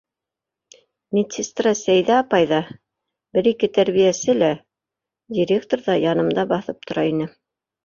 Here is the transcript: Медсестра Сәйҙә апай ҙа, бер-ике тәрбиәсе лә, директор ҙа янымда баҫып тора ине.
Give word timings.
Медсестра 1.17 1.73
Сәйҙә 1.79 2.15
апай 2.21 2.47
ҙа, 2.53 2.61
бер-ике 3.37 3.71
тәрбиәсе 3.77 4.37
лә, 4.41 4.51
директор 5.39 5.87
ҙа 5.91 6.01
янымда 6.09 6.49
баҫып 6.57 6.85
тора 6.91 7.09
ине. 7.15 7.33